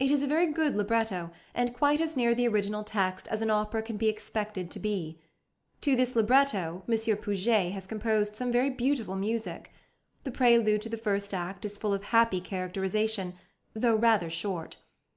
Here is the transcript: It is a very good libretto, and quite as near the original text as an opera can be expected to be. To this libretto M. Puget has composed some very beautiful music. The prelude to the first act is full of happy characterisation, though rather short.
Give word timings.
It 0.00 0.10
is 0.10 0.24
a 0.24 0.26
very 0.26 0.46
good 0.52 0.74
libretto, 0.74 1.30
and 1.54 1.72
quite 1.72 2.00
as 2.00 2.16
near 2.16 2.34
the 2.34 2.48
original 2.48 2.82
text 2.82 3.28
as 3.28 3.42
an 3.42 3.50
opera 3.50 3.80
can 3.80 3.96
be 3.96 4.08
expected 4.08 4.72
to 4.72 4.80
be. 4.80 5.20
To 5.82 5.94
this 5.94 6.16
libretto 6.16 6.82
M. 6.88 6.98
Puget 7.18 7.70
has 7.70 7.86
composed 7.86 8.34
some 8.34 8.50
very 8.50 8.70
beautiful 8.70 9.14
music. 9.14 9.70
The 10.24 10.32
prelude 10.32 10.82
to 10.82 10.88
the 10.88 10.96
first 10.96 11.32
act 11.32 11.64
is 11.64 11.78
full 11.78 11.94
of 11.94 12.02
happy 12.06 12.40
characterisation, 12.40 13.34
though 13.72 13.94
rather 13.94 14.28
short. 14.30 14.78